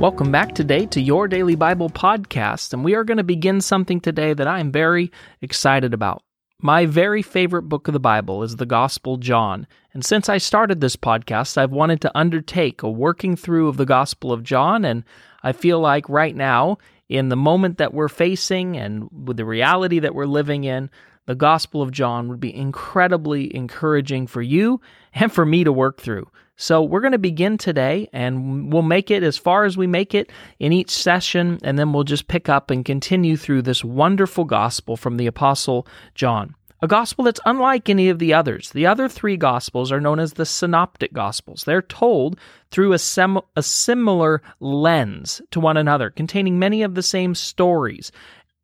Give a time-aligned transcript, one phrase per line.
[0.00, 4.00] Welcome back today to your Daily Bible podcast, and we are going to begin something
[4.00, 6.22] today that I am very excited about.
[6.60, 10.80] My very favorite book of the Bible is the Gospel John, and since I started
[10.80, 15.04] this podcast, I've wanted to undertake a working through of the Gospel of John, and
[15.44, 20.00] I feel like right now, in the moment that we're facing and with the reality
[20.00, 20.90] that we're living in,
[21.26, 24.80] the Gospel of John would be incredibly encouraging for you
[25.14, 26.28] and for me to work through.
[26.56, 30.14] So we're going to begin today and we'll make it as far as we make
[30.14, 34.44] it in each session, and then we'll just pick up and continue through this wonderful
[34.44, 36.54] gospel from the Apostle John.
[36.80, 38.70] A gospel that's unlike any of the others.
[38.70, 41.64] The other three gospels are known as the synoptic gospels.
[41.64, 42.38] They're told
[42.70, 48.12] through a, sem- a similar lens to one another, containing many of the same stories.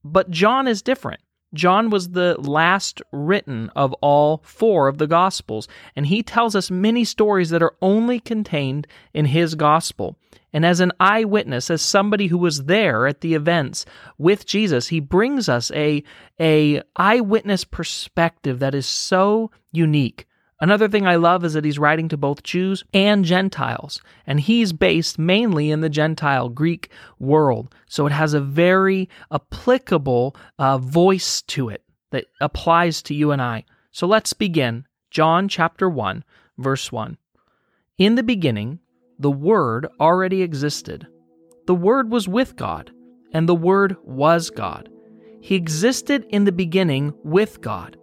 [0.04, 1.22] But John is different.
[1.52, 6.70] John was the last written of all four of the Gospels, and he tells us
[6.70, 10.16] many stories that are only contained in his Gospel.
[10.52, 13.84] And as an eyewitness, as somebody who was there at the events
[14.18, 16.02] with Jesus, he brings us a,
[16.40, 20.26] a eyewitness perspective that is so unique.
[20.60, 24.74] Another thing I love is that he's writing to both Jews and Gentiles, and he's
[24.74, 27.74] based mainly in the Gentile Greek world.
[27.88, 33.40] So it has a very applicable uh, voice to it that applies to you and
[33.40, 33.64] I.
[33.90, 34.86] So let's begin.
[35.10, 36.24] John chapter 1,
[36.58, 37.16] verse 1.
[37.96, 38.80] In the beginning,
[39.18, 41.06] the Word already existed.
[41.66, 42.92] The Word was with God,
[43.32, 44.90] and the Word was God.
[45.40, 47.96] He existed in the beginning with God.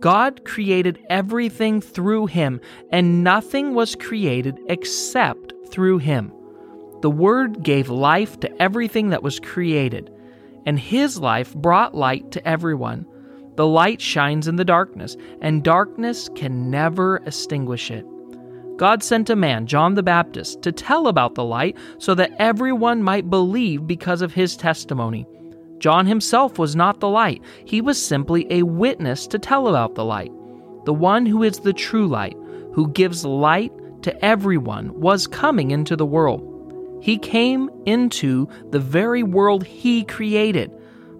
[0.00, 6.32] God created everything through him, and nothing was created except through him.
[7.00, 10.10] The Word gave life to everything that was created,
[10.64, 13.06] and his life brought light to everyone.
[13.56, 18.04] The light shines in the darkness, and darkness can never extinguish it.
[18.76, 23.02] God sent a man, John the Baptist, to tell about the light so that everyone
[23.02, 25.26] might believe because of his testimony.
[25.86, 30.04] John himself was not the light, he was simply a witness to tell about the
[30.04, 30.32] light.
[30.84, 32.36] The one who is the true light,
[32.72, 33.70] who gives light
[34.02, 36.98] to everyone, was coming into the world.
[37.00, 40.72] He came into the very world he created,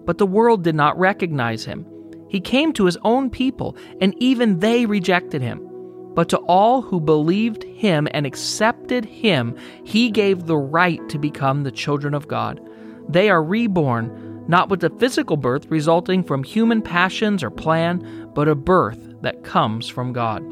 [0.03, 1.85] but the world did not recognize him.
[2.27, 5.65] He came to his own people, and even they rejected him.
[6.13, 9.55] But to all who believed him and accepted him,
[9.85, 12.59] he gave the right to become the children of God.
[13.07, 18.47] They are reborn not with a physical birth resulting from human passions or plan, but
[18.47, 20.43] a birth that comes from God.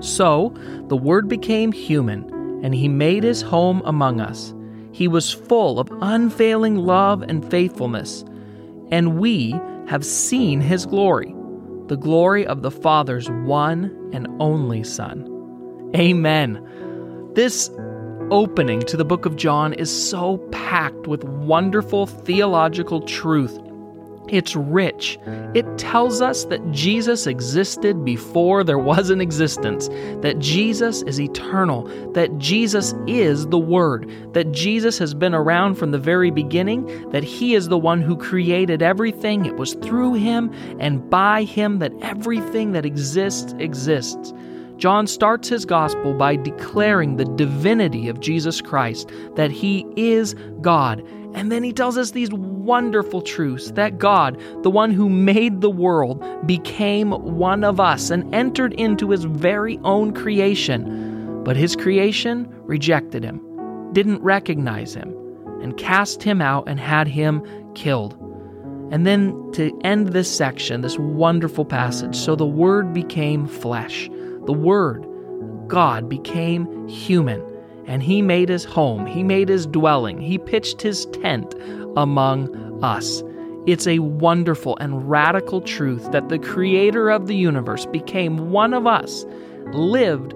[0.00, 0.54] So,
[0.88, 2.28] the Word became human,
[2.64, 4.54] and He made His home among us.
[4.92, 8.24] He was full of unfailing love and faithfulness,
[8.90, 9.50] and we
[9.86, 11.34] have seen His glory,
[11.86, 15.30] the glory of the Father's one and only Son.
[15.96, 16.60] Amen.
[17.34, 17.70] This
[18.34, 23.60] opening to the book of John is so packed with wonderful theological truth.
[24.26, 25.20] It's rich.
[25.54, 29.88] It tells us that Jesus existed before there was an existence,
[30.22, 31.84] that Jesus is eternal,
[32.14, 37.22] that Jesus is the Word, that Jesus has been around from the very beginning, that
[37.22, 39.46] He is the one who created everything.
[39.46, 44.32] It was through Him and by Him that everything that exists exists.
[44.84, 51.02] John starts his gospel by declaring the divinity of Jesus Christ, that he is God.
[51.32, 55.70] And then he tells us these wonderful truths that God, the one who made the
[55.70, 61.42] world, became one of us and entered into his very own creation.
[61.44, 63.40] But his creation rejected him,
[63.94, 65.16] didn't recognize him,
[65.62, 67.42] and cast him out and had him
[67.74, 68.18] killed.
[68.90, 74.10] And then to end this section, this wonderful passage, so the Word became flesh
[74.46, 75.06] the Word,
[75.68, 77.42] God, became human
[77.86, 81.54] and he made his home, he made his dwelling, he pitched his tent
[81.96, 83.22] among us.
[83.66, 88.86] It's a wonderful and radical truth that the creator of the universe became one of
[88.86, 89.24] us,
[89.72, 90.34] lived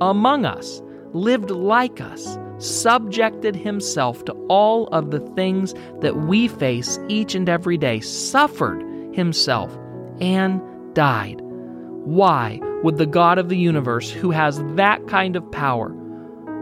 [0.00, 0.82] among us,
[1.12, 7.48] lived like us, subjected himself to all of the things that we face each and
[7.48, 8.82] every day, suffered
[9.14, 9.76] himself,
[10.20, 10.60] and
[10.94, 11.40] died.
[11.40, 12.60] Why?
[12.82, 15.94] Would the God of the universe, who has that kind of power,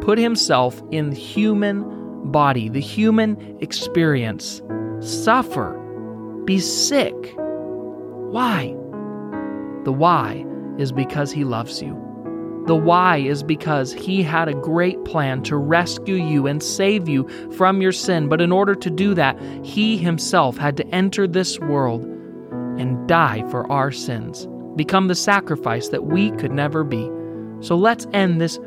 [0.00, 4.60] put himself in human body, the human experience,
[5.00, 5.74] suffer,
[6.44, 7.14] be sick?
[7.36, 8.74] Why?
[9.84, 10.44] The why
[10.78, 11.94] is because he loves you.
[12.66, 17.26] The why is because he had a great plan to rescue you and save you
[17.52, 18.28] from your sin.
[18.28, 22.02] But in order to do that, he himself had to enter this world
[22.78, 24.46] and die for our sins
[24.78, 27.10] become the sacrifice that we could never be.
[27.60, 28.58] So let's end this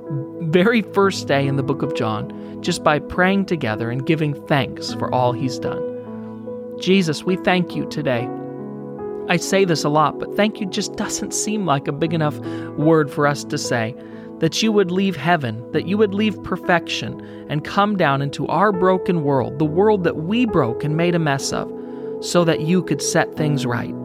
[0.41, 4.93] very first day in the book of John just by praying together and giving thanks
[4.93, 5.81] for all he's done.
[6.79, 8.29] Jesus, we thank you today.
[9.29, 12.37] I say this a lot, but thank you just doesn't seem like a big enough
[12.75, 13.95] word for us to say.
[14.39, 18.71] That you would leave heaven, that you would leave perfection, and come down into our
[18.71, 21.71] broken world, the world that we broke and made a mess of,
[22.19, 23.95] so that you could set things right.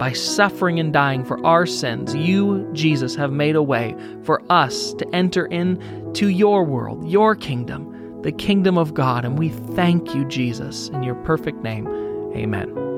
[0.00, 3.94] By suffering and dying for our sins, you, Jesus, have made a way
[4.24, 9.26] for us to enter into your world, your kingdom, the kingdom of God.
[9.26, 11.86] And we thank you, Jesus, in your perfect name.
[12.34, 12.89] Amen.